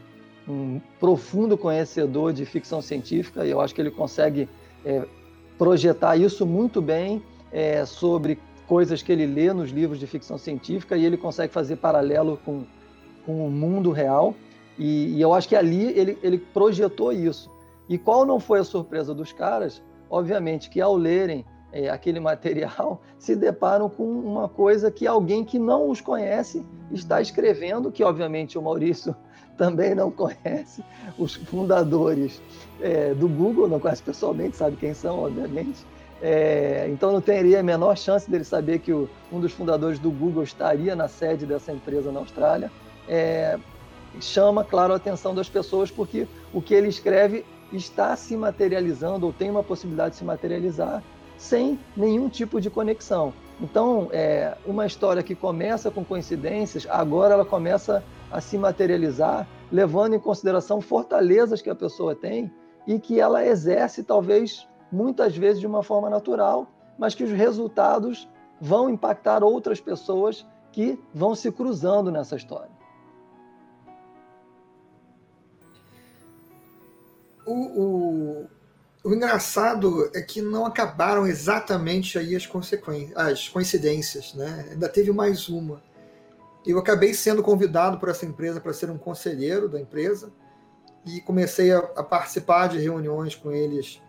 um 0.47 0.79
profundo 0.99 1.57
conhecedor 1.57 2.31
de 2.31 2.45
ficção 2.45 2.79
científica, 2.79 3.43
e 3.43 3.49
eu 3.49 3.59
acho 3.59 3.73
que 3.73 3.81
ele 3.81 3.89
consegue 3.89 4.47
é, 4.85 5.03
projetar 5.57 6.15
isso 6.15 6.45
muito 6.45 6.79
bem 6.79 7.23
é, 7.51 7.83
sobre 7.87 8.37
coisas 8.67 9.01
que 9.01 9.11
ele 9.11 9.25
lê 9.25 9.51
nos 9.51 9.71
livros 9.71 9.99
de 9.99 10.05
ficção 10.05 10.37
científica 10.37 10.95
e 10.95 11.03
ele 11.03 11.17
consegue 11.17 11.51
fazer 11.51 11.77
paralelo 11.77 12.39
com, 12.45 12.65
com 13.25 13.45
o 13.45 13.49
mundo 13.49 13.91
real. 13.91 14.35
E, 14.77 15.15
e 15.15 15.21
eu 15.21 15.33
acho 15.33 15.47
que 15.47 15.55
ali 15.55 15.91
ele, 15.97 16.17
ele 16.21 16.37
projetou 16.37 17.11
isso. 17.11 17.49
E 17.87 17.97
qual 17.97 18.25
não 18.25 18.39
foi 18.39 18.59
a 18.59 18.63
surpresa 18.63 19.13
dos 19.13 19.31
caras? 19.31 19.81
Obviamente 20.09 20.69
que 20.69 20.79
ao 20.81 20.95
lerem 20.95 21.45
é, 21.71 21.89
aquele 21.89 22.19
material, 22.21 23.01
se 23.17 23.35
deparam 23.35 23.89
com 23.89 24.03
uma 24.03 24.49
coisa 24.49 24.91
que 24.91 25.07
alguém 25.07 25.43
que 25.43 25.57
não 25.57 25.89
os 25.89 26.01
conhece 26.01 26.65
está 26.91 27.21
escrevendo, 27.21 27.91
que 27.91 28.03
obviamente 28.03 28.57
o 28.57 28.61
Maurício 28.61 29.15
também 29.57 29.93
não 29.93 30.09
conhece, 30.09 30.83
os 31.17 31.35
fundadores 31.35 32.41
é, 32.81 33.13
do 33.13 33.27
Google, 33.27 33.67
não 33.67 33.79
conhece 33.79 34.01
pessoalmente, 34.01 34.57
sabe 34.57 34.75
quem 34.75 34.93
são, 34.93 35.19
obviamente, 35.19 35.85
é, 36.21 36.87
então 36.89 37.11
não 37.11 37.21
teria 37.21 37.59
a 37.59 37.63
menor 37.63 37.97
chance 37.97 38.29
dele 38.29 38.43
saber 38.43 38.79
que 38.79 38.93
o, 38.93 39.09
um 39.31 39.39
dos 39.39 39.51
fundadores 39.51 39.97
do 39.97 40.11
Google 40.11 40.43
estaria 40.43 40.95
na 40.95 41.07
sede 41.07 41.45
dessa 41.45 41.71
empresa 41.71 42.11
na 42.11 42.19
Austrália. 42.19 42.71
É, 43.13 43.59
chama, 44.21 44.63
claro, 44.63 44.93
a 44.93 44.95
atenção 44.95 45.35
das 45.35 45.49
pessoas 45.49 45.91
porque 45.91 46.25
o 46.53 46.61
que 46.61 46.73
ele 46.73 46.87
escreve 46.87 47.45
está 47.73 48.15
se 48.15 48.37
materializando 48.37 49.25
ou 49.25 49.33
tem 49.33 49.49
uma 49.49 49.61
possibilidade 49.63 50.11
de 50.11 50.17
se 50.17 50.23
materializar 50.23 51.03
sem 51.37 51.77
nenhum 51.97 52.29
tipo 52.29 52.61
de 52.61 52.69
conexão. 52.69 53.33
Então, 53.59 54.07
é, 54.11 54.55
uma 54.65 54.85
história 54.85 55.21
que 55.21 55.35
começa 55.35 55.91
com 55.91 56.05
coincidências, 56.05 56.87
agora 56.89 57.33
ela 57.33 57.45
começa 57.45 58.03
a 58.31 58.39
se 58.39 58.57
materializar, 58.57 59.47
levando 59.71 60.13
em 60.13 60.19
consideração 60.19 60.79
fortalezas 60.79 61.61
que 61.61 61.69
a 61.69 61.75
pessoa 61.75 62.15
tem 62.15 62.51
e 62.87 62.97
que 62.97 63.19
ela 63.19 63.45
exerce 63.45 64.03
talvez 64.03 64.67
muitas 64.91 65.35
vezes 65.35 65.59
de 65.59 65.67
uma 65.67 65.83
forma 65.83 66.09
natural, 66.09 66.67
mas 66.97 67.13
que 67.13 67.23
os 67.23 67.31
resultados 67.31 68.29
vão 68.59 68.89
impactar 68.89 69.43
outras 69.43 69.81
pessoas 69.81 70.45
que 70.71 70.99
vão 71.13 71.35
se 71.35 71.51
cruzando 71.51 72.11
nessa 72.11 72.35
história. 72.35 72.70
O, 77.51 77.81
o, 77.81 78.47
o, 79.03 79.13
engraçado 79.13 80.09
é 80.13 80.21
que 80.21 80.41
não 80.41 80.65
acabaram 80.65 81.27
exatamente 81.27 82.17
aí 82.17 82.35
as 82.35 82.45
consequências, 82.45 83.17
as 83.17 83.49
coincidências, 83.49 84.33
né? 84.33 84.67
Ainda 84.71 84.87
teve 84.87 85.11
mais 85.11 85.49
uma. 85.49 85.81
Eu 86.65 86.79
acabei 86.79 87.13
sendo 87.13 87.41
convidado 87.41 87.97
por 87.97 88.09
essa 88.09 88.25
empresa 88.25 88.61
para 88.61 88.73
ser 88.73 88.89
um 88.89 88.97
conselheiro 88.97 89.67
da 89.67 89.79
empresa 89.79 90.31
e 91.05 91.19
comecei 91.21 91.71
a, 91.71 91.79
a 91.79 92.03
participar 92.03 92.67
de 92.67 92.77
reuniões 92.79 93.35
com 93.35 93.51
eles 93.51 94.01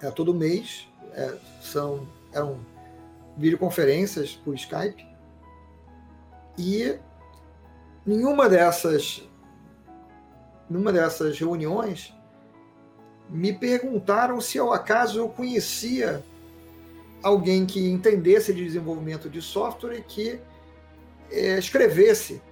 é, 0.00 0.10
todo 0.10 0.34
mês, 0.34 0.88
é, 1.14 1.34
são, 1.60 2.06
eram 2.32 2.60
videoconferências 3.36 4.32
por 4.32 4.54
Skype, 4.54 5.06
e 6.58 6.98
nenhuma 8.04 8.48
dessas, 8.48 9.22
numa 10.68 10.92
dessas 10.92 11.38
reuniões 11.38 12.14
me 13.32 13.52
perguntaram 13.52 14.40
se 14.40 14.58
ao 14.58 14.72
acaso 14.72 15.18
eu 15.18 15.28
conhecia 15.28 16.22
alguém 17.22 17.64
que 17.64 17.88
entendesse 17.88 18.52
de 18.52 18.62
desenvolvimento 18.62 19.30
de 19.30 19.40
software 19.40 19.96
e 19.96 20.02
que 20.02 20.38
é, 21.30 21.58
escrevesse, 21.58 22.42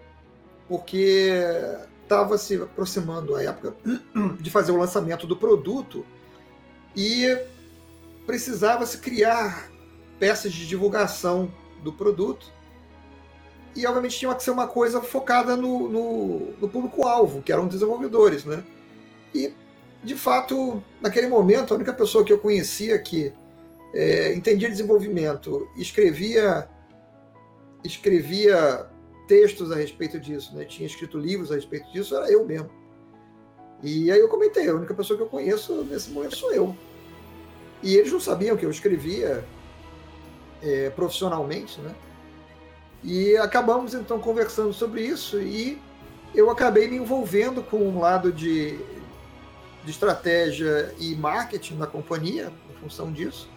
porque 0.67 1.33
estava 2.03 2.39
se 2.39 2.55
aproximando 2.55 3.37
a 3.37 3.43
época 3.43 3.77
de 4.41 4.51
fazer 4.51 4.73
o 4.73 4.77
lançamento 4.77 5.27
do 5.27 5.37
produto 5.37 6.05
e 6.97 7.27
precisava-se 8.27 8.99
criar 8.99 9.71
peças 10.19 10.53
de 10.53 10.67
divulgação 10.67 11.53
do 11.83 11.93
produto 11.93 12.53
e 13.75 13.87
obviamente 13.87 14.19
tinha 14.19 14.35
que 14.35 14.43
ser 14.43 14.51
uma 14.51 14.67
coisa 14.67 15.01
focada 15.01 15.57
no, 15.57 15.89
no, 15.89 16.39
no 16.61 16.69
público-alvo, 16.69 17.43
que 17.43 17.53
eram 17.53 17.69
desenvolvedores, 17.69 18.45
né? 18.45 18.65
E, 19.35 19.53
de 20.03 20.15
fato, 20.15 20.83
naquele 21.01 21.29
momento, 21.29 21.73
a 21.73 21.77
única 21.77 21.93
pessoa 21.93 22.25
que 22.25 22.33
eu 22.33 22.39
conhecia 22.39 22.99
que 22.99 23.33
é, 23.93 24.33
entendia 24.35 24.69
desenvolvimento 24.69 25.69
escrevia 25.77 26.69
escrevia 27.83 28.87
textos 29.27 29.73
a 29.73 29.77
respeito 29.77 30.21
disso, 30.21 30.55
né? 30.55 30.65
tinha 30.65 30.87
escrito 30.87 31.19
livros 31.19 31.51
a 31.51 31.55
respeito 31.55 31.91
disso, 31.93 32.15
era 32.15 32.31
eu 32.31 32.45
mesmo. 32.45 32.71
E 33.83 34.11
aí 34.11 34.21
eu 34.21 34.29
comentei, 34.29 34.69
a 34.69 34.75
única 34.75 34.93
pessoa 34.93 35.17
que 35.17 35.23
eu 35.23 35.29
conheço 35.29 35.83
nesse 35.85 36.11
momento 36.11 36.37
sou 36.37 36.53
eu. 36.53 36.77
E 37.83 37.97
eles 37.97 38.13
não 38.13 38.21
sabiam 38.21 38.57
que 38.57 38.67
eu 38.67 38.71
escrevia 38.71 39.43
é, 40.63 40.91
profissionalmente, 40.91 41.81
né? 41.81 41.95
E 43.03 43.35
acabamos 43.39 43.95
então 43.95 44.21
conversando 44.21 44.75
sobre 44.75 45.03
isso 45.03 45.41
e 45.41 45.81
eu 46.35 46.51
acabei 46.51 46.87
me 46.89 46.97
envolvendo 46.97 47.63
com 47.63 47.79
um 47.79 47.99
lado 47.99 48.31
de, 48.31 48.79
de 49.85 49.91
estratégia 49.91 50.95
e 50.99 51.15
marketing 51.15 51.79
da 51.79 51.87
companhia, 51.87 52.53
em 52.71 52.75
função 52.81 53.13
disso. 53.13 53.49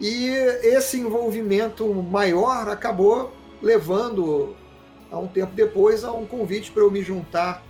E 0.00 0.28
esse 0.62 0.98
envolvimento 0.98 1.92
maior 1.94 2.68
acabou 2.68 3.32
levando, 3.62 4.56
a 5.10 5.18
um 5.18 5.28
tempo 5.28 5.52
depois, 5.54 6.04
a 6.04 6.12
um 6.12 6.26
convite 6.26 6.70
para 6.70 6.82
eu 6.82 6.90
me 6.90 7.02
juntar 7.02 7.62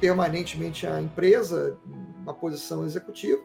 permanentemente 0.00 0.86
à 0.86 1.00
empresa, 1.00 1.78
uma 2.22 2.32
posição 2.32 2.84
executiva, 2.86 3.42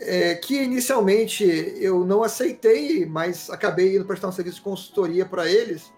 é, 0.00 0.34
que 0.34 0.62
inicialmente 0.62 1.44
eu 1.78 2.04
não 2.04 2.22
aceitei, 2.22 3.06
mas 3.06 3.50
acabei 3.50 3.96
indo 3.96 4.04
prestar 4.04 4.28
um 4.28 4.32
serviço 4.32 4.56
de 4.56 4.62
consultoria 4.62 5.26
para 5.26 5.48
eles. 5.48 5.92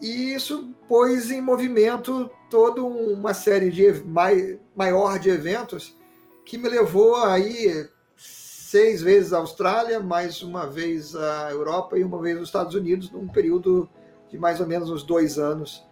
E 0.00 0.34
isso 0.34 0.74
pôs 0.88 1.30
em 1.30 1.40
movimento 1.40 2.30
toda 2.50 2.82
uma 2.82 3.34
série 3.34 3.70
de 3.70 3.92
mai, 4.04 4.58
maior 4.74 5.18
de 5.18 5.30
eventos 5.30 5.96
que 6.44 6.58
me 6.58 6.68
levou 6.68 7.16
aí 7.16 7.88
seis 8.16 9.00
vezes 9.00 9.32
à 9.32 9.38
Austrália, 9.38 10.00
mais 10.00 10.42
uma 10.42 10.66
vez 10.66 11.14
à 11.14 11.50
Europa 11.50 11.98
e 11.98 12.04
uma 12.04 12.20
vez 12.20 12.36
aos 12.38 12.48
Estados 12.48 12.74
Unidos, 12.74 13.10
num 13.10 13.28
período 13.28 13.88
de 14.28 14.38
mais 14.38 14.60
ou 14.60 14.66
menos 14.66 14.90
uns 14.90 15.02
dois 15.02 15.38
anos. 15.38 15.86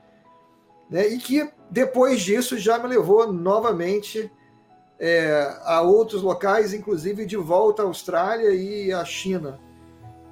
Né? 0.91 1.09
E 1.09 1.19
que 1.19 1.49
depois 1.71 2.21
disso 2.21 2.59
já 2.59 2.79
me 2.79 2.89
levou 2.89 3.33
novamente 3.33 4.31
é, 4.99 5.59
a 5.65 5.81
outros 5.81 6.23
locais, 6.23 6.75
inclusive 6.75 7.25
de 7.25 7.37
volta 7.37 7.83
à 7.83 7.87
Austrália 7.87 8.51
e 8.51 8.93
à 8.93 9.05
China, 9.05 9.59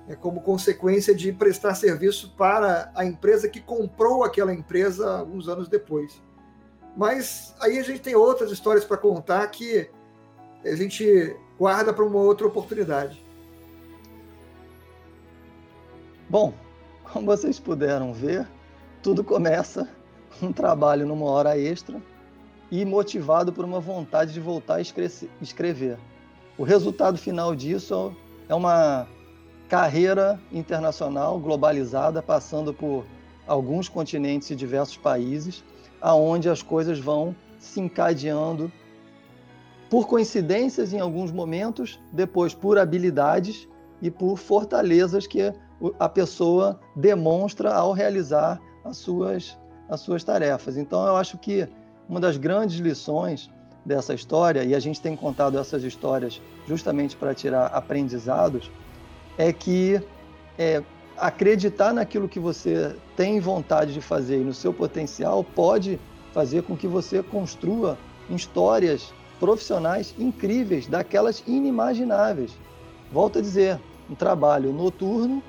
é, 0.09 0.15
como 0.15 0.41
consequência 0.41 1.15
de 1.15 1.33
prestar 1.33 1.75
serviço 1.75 2.35
para 2.37 2.91
a 2.95 3.05
empresa 3.05 3.49
que 3.49 3.61
comprou 3.61 4.25
aquela 4.25 4.53
empresa 4.53 5.19
alguns 5.19 5.49
anos 5.49 5.69
depois. 5.69 6.21
Mas 6.97 7.55
aí 7.61 7.79
a 7.79 7.83
gente 7.83 8.01
tem 8.01 8.15
outras 8.15 8.51
histórias 8.51 8.85
para 8.85 8.97
contar 8.97 9.47
que 9.49 9.89
a 10.65 10.75
gente 10.75 11.37
guarda 11.59 11.93
para 11.93 12.05
uma 12.05 12.19
outra 12.19 12.47
oportunidade. 12.47 13.25
Bom, 16.29 16.55
como 17.13 17.27
vocês 17.27 17.59
puderam 17.59 18.13
ver, 18.13 18.47
tudo 19.03 19.25
começa 19.25 19.89
um 20.43 20.53
trabalho 20.53 21.07
numa 21.07 21.27
hora 21.27 21.59
extra 21.59 22.01
e 22.71 22.85
motivado 22.85 23.53
por 23.53 23.65
uma 23.65 23.81
vontade 23.81 24.33
de 24.33 24.41
voltar 24.41 24.77
a 24.77 24.81
escrever. 24.81 25.99
O 26.57 26.63
resultado 26.63 27.19
final 27.19 27.55
disso 27.55 28.15
é 28.49 28.55
uma 28.55 29.09
carreira 29.69 30.39
internacional 30.53 31.39
globalizada, 31.39 32.23
passando 32.23 32.73
por 32.73 33.05
alguns 33.47 33.89
continentes 33.89 34.51
e 34.51 34.57
diversos 34.57 34.97
países, 34.97 35.65
aonde 36.01 36.49
as 36.49 36.63
coisas 36.63 36.99
vão 36.99 37.35
se 37.59 37.81
encadeando 37.81 38.71
por 39.91 40.07
coincidências 40.07 40.93
em 40.93 41.01
alguns 41.01 41.33
momentos, 41.33 42.01
depois 42.13 42.55
por 42.55 42.79
habilidades 42.79 43.69
e 44.01 44.11
por 44.11 44.37
fortalezas 44.37 45.27
que 45.27 45.53
a 45.99 46.09
pessoa 46.09 46.79
demonstra 46.95 47.75
ao 47.75 47.93
realizar 47.93 48.61
as 48.85 48.99
suas, 48.99 49.59
as 49.89 50.01
suas 50.01 50.23
tarefas. 50.23 50.77
Então, 50.77 51.07
eu 51.07 51.17
acho 51.17 51.37
que 51.39 51.69
uma 52.09 52.21
das 52.21 52.37
grandes 52.37 52.79
lições 52.79 53.51
dessa 53.85 54.15
história, 54.15 54.63
e 54.65 54.75
a 54.75 54.81
gente 54.81 55.01
tem 55.01 55.17
contado 55.17 55.59
essas 55.59 55.83
histórias 55.83 56.41
justamente 56.67 57.17
para 57.17 57.35
tirar 57.35 57.67
aprendizados, 57.67 58.71
é 59.37 59.53
que 59.53 60.01
é, 60.59 60.83
acreditar 61.21 61.93
naquilo 61.93 62.29
que 62.29 62.41
você 62.41 62.97
tem 63.15 63.39
vontade 63.39 63.93
de 63.93 64.01
fazer 64.01 64.41
e 64.41 64.45
no 64.45 64.55
seu 64.55 64.73
potencial 64.73 65.45
pode 65.45 66.01
fazer 66.33 66.63
com 66.63 66.77
que 66.77 66.89
você 66.89 67.23
construa 67.23 67.99
histórias 68.31 69.13
profissionais 69.39 70.15
incríveis, 70.19 70.87
daquelas 70.87 71.43
inimagináveis. 71.47 72.53
Volto 73.13 73.39
a 73.39 73.43
dizer, 73.43 73.79
um 74.09 74.15
trabalho 74.15 74.73
noturno 74.73 75.43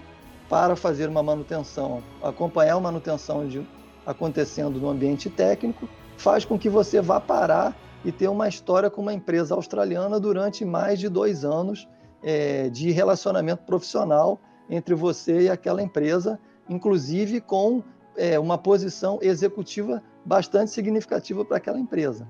para 0.50 0.76
fazer 0.76 1.08
uma 1.08 1.24
manutenção, 1.24 2.04
acompanhar 2.22 2.76
a 2.76 2.80
manutenção 2.80 3.48
de, 3.48 3.66
acontecendo 4.06 4.80
no 4.80 4.90
ambiente 4.90 5.30
técnico, 5.30 5.88
faz 6.18 6.44
com 6.44 6.60
que 6.60 6.70
você 6.70 7.02
vá 7.02 7.20
parar 7.20 7.76
e 8.04 8.12
ter 8.12 8.28
uma 8.28 8.50
história 8.50 8.90
com 8.90 9.02
uma 9.02 9.14
empresa 9.14 9.56
australiana 9.56 10.20
durante 10.20 10.66
mais 10.66 11.00
de 11.00 11.08
dois 11.08 11.46
anos 11.46 11.88
é, 12.22 12.70
de 12.70 12.92
relacionamento 12.92 13.64
profissional 13.64 14.40
entre 14.72 14.96
você 14.96 15.42
e 15.42 15.50
aquela 15.50 15.84
empresa, 15.84 16.40
inclusive 16.70 17.42
com 17.42 17.84
é, 18.16 18.40
uma 18.40 18.58
posição 18.58 19.20
executiva 19.22 20.02
bastante 20.26 20.72
significativa 20.72 21.44
para 21.44 21.58
aquela 21.58 21.78
empresa. 21.78 22.26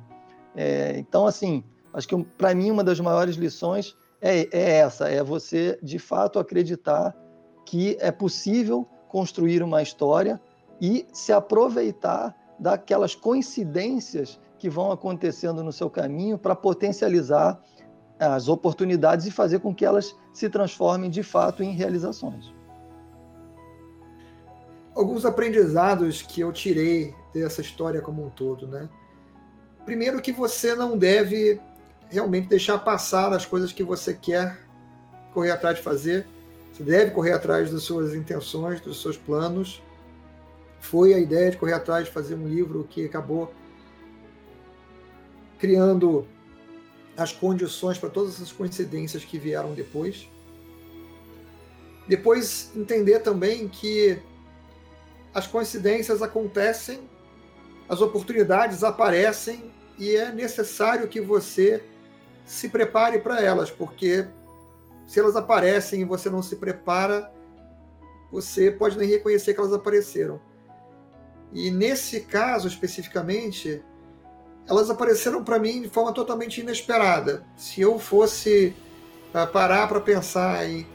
É, 0.56 0.97
então, 0.97 1.27
assim, 1.27 1.63
acho 1.93 2.08
que 2.08 2.23
para 2.38 2.54
mim 2.56 2.71
uma 2.71 2.84
das 2.84 2.99
maiores 2.99 3.36
lições 3.36 3.95
é, 4.19 4.47
é 4.51 4.77
essa: 4.80 5.08
é 5.08 5.23
você 5.23 5.77
de 5.82 5.99
fato 5.99 6.39
acreditar 6.39 7.15
que 7.65 7.95
é 7.99 8.12
possível 8.12 8.88
construir 9.08 9.62
uma 9.62 9.82
história 9.82 10.41
e 10.82 11.06
se 11.13 11.32
aproveitar 11.32 12.36
daquelas 12.60 13.13
coincidências 13.13 14.39
que 14.58 14.69
vão 14.69 14.91
acontecendo 14.91 15.63
no 15.63 15.71
seu 15.71 15.89
caminho 15.89 16.38
para 16.38 16.56
potencializar 16.56 17.62
as 18.21 18.47
oportunidades 18.47 19.25
e 19.25 19.31
fazer 19.31 19.60
com 19.60 19.73
que 19.73 19.84
elas 19.84 20.15
se 20.31 20.47
transformem 20.47 21.10
de 21.10 21.23
fato 21.23 21.63
em 21.63 21.71
realizações. 21.71 22.53
Alguns 24.93 25.25
aprendizados 25.25 26.21
que 26.21 26.41
eu 26.41 26.51
tirei 26.53 27.15
dessa 27.34 27.62
história 27.62 27.99
como 27.99 28.23
um 28.23 28.29
todo, 28.29 28.67
né? 28.67 28.88
Primeiro 29.86 30.21
que 30.21 30.31
você 30.31 30.75
não 30.75 30.95
deve 30.95 31.60
realmente 32.10 32.47
deixar 32.47 32.77
passar 32.77 33.34
as 33.34 33.43
coisas 33.45 33.71
que 33.71 33.84
você 33.84 34.13
quer 34.13 34.60
correr 35.34 35.49
atrás 35.49 35.77
de 35.77 35.81
fazer. 35.81 36.27
Você 36.71 36.84
deve 36.84 37.12
correr 37.12 37.31
atrás 37.31 37.71
das 37.71 37.81
suas 37.81 38.13
intenções, 38.13 38.79
dos 38.81 39.01
seus 39.01 39.17
planos. 39.17 39.81
Foi 40.79 41.13
a 41.15 41.19
ideia 41.19 41.49
de 41.49 41.57
correr 41.57 41.73
atrás 41.73 42.05
de 42.05 42.12
fazer 42.12 42.36
um 42.36 42.47
livro 42.47 42.86
que 42.88 43.05
acabou 43.05 43.51
criando 45.57 46.27
as 47.21 47.31
condições 47.31 47.97
para 47.97 48.10
todas 48.10 48.36
essas 48.36 48.51
coincidências 48.51 49.23
que 49.23 49.38
vieram 49.38 49.73
depois. 49.73 50.27
Depois 52.07 52.71
entender 52.75 53.19
também 53.19 53.67
que 53.67 54.19
as 55.34 55.47
coincidências 55.47 56.21
acontecem 56.21 57.10
as 57.91 57.99
oportunidades 57.99 58.86
aparecem 58.86 59.69
e 59.99 60.15
é 60.15 60.31
necessário 60.31 61.10
que 61.10 61.19
você 61.19 61.84
se 62.45 62.69
prepare 62.69 63.19
para 63.19 63.41
elas, 63.41 63.69
porque 63.69 64.25
se 65.05 65.19
elas 65.19 65.36
aparecem 65.36 65.99
e 65.99 66.05
você 66.05 66.29
não 66.29 66.41
se 66.41 66.55
prepara, 66.55 67.29
você 68.31 68.71
pode 68.71 68.97
nem 68.97 69.10
reconhecer 69.10 69.53
que 69.53 69.60
elas 69.60 69.73
apareceram. 69.73 70.39
E 71.51 71.69
nesse 71.69 72.21
caso 72.21 72.65
especificamente, 72.65 73.84
elas 74.67 74.89
apareceram 74.89 75.43
para 75.43 75.60
mim 75.60 75.82
de 75.82 75.89
forma 75.89 76.13
totalmente 76.13 76.62
inesperada. 76.62 77.43
Se 77.58 77.82
eu 77.82 78.00
fosse 78.00 78.74
uh, 79.34 79.47
parar 79.52 79.88
para 79.88 80.00
pensar 80.00 80.67
em, 80.69 80.88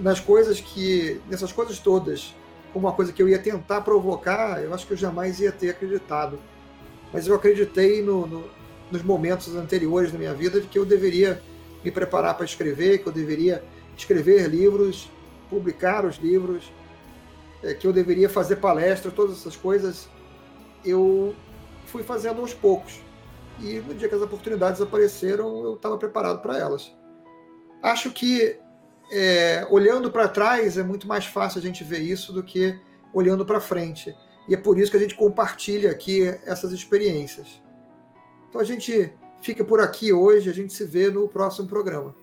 nas 0.00 0.20
coisas 0.20 0.60
que, 0.60 1.20
nessas 1.28 1.52
coisas 1.52 1.78
todas, 1.78 2.34
como 2.72 2.86
uma 2.86 2.94
coisa 2.94 3.12
que 3.12 3.22
eu 3.22 3.28
ia 3.28 3.38
tentar 3.38 3.80
provocar, 3.82 4.62
eu 4.62 4.74
acho 4.74 4.86
que 4.86 4.92
eu 4.92 4.96
jamais 4.96 5.40
ia 5.40 5.52
ter 5.52 5.70
acreditado. 5.70 6.38
Mas 7.12 7.26
eu 7.26 7.34
acreditei 7.34 8.02
no, 8.02 8.26
no, 8.26 8.44
nos 8.90 9.02
momentos 9.02 9.54
anteriores 9.54 10.12
da 10.12 10.18
minha 10.18 10.34
vida 10.34 10.60
de 10.60 10.66
que 10.66 10.78
eu 10.78 10.84
deveria 10.84 11.40
me 11.84 11.90
preparar 11.90 12.34
para 12.34 12.44
escrever, 12.44 12.98
que 12.98 13.06
eu 13.06 13.12
deveria 13.12 13.62
escrever 13.96 14.48
livros, 14.48 15.08
publicar 15.48 16.04
os 16.04 16.16
livros, 16.16 16.70
é, 17.62 17.74
que 17.74 17.86
eu 17.86 17.92
deveria 17.92 18.28
fazer 18.28 18.56
palestras, 18.56 19.14
todas 19.14 19.38
essas 19.38 19.56
coisas. 19.56 20.08
Eu 20.84 21.34
fui 21.86 22.02
fazendo 22.02 22.40
aos 22.40 22.52
poucos. 22.52 23.00
E 23.60 23.80
no 23.80 23.94
dia 23.94 24.08
que 24.08 24.14
as 24.14 24.22
oportunidades 24.22 24.80
apareceram, 24.80 25.64
eu 25.64 25.74
estava 25.74 25.96
preparado 25.96 26.42
para 26.42 26.58
elas. 26.58 26.94
Acho 27.82 28.10
que 28.10 28.58
é, 29.10 29.66
olhando 29.70 30.10
para 30.10 30.28
trás 30.28 30.76
é 30.76 30.82
muito 30.82 31.06
mais 31.06 31.24
fácil 31.26 31.58
a 31.58 31.62
gente 31.62 31.84
ver 31.84 32.00
isso 32.00 32.32
do 32.32 32.42
que 32.42 32.78
olhando 33.14 33.46
para 33.46 33.60
frente. 33.60 34.14
E 34.48 34.54
é 34.54 34.56
por 34.56 34.78
isso 34.78 34.90
que 34.90 34.96
a 34.96 35.00
gente 35.00 35.14
compartilha 35.14 35.90
aqui 35.90 36.22
essas 36.44 36.72
experiências. 36.72 37.62
Então 38.48 38.60
a 38.60 38.64
gente 38.64 39.12
fica 39.40 39.64
por 39.64 39.80
aqui 39.80 40.12
hoje, 40.12 40.50
a 40.50 40.54
gente 40.54 40.72
se 40.72 40.84
vê 40.84 41.10
no 41.10 41.28
próximo 41.28 41.66
programa. 41.66 42.14